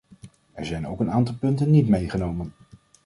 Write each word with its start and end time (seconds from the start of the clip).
Er 0.53 0.65
zijn 0.65 0.87
ook 0.87 0.99
een 0.99 1.11
aantal 1.11 1.35
punten 1.35 1.69
niet 1.71 1.87
meegenomen. 1.87 2.53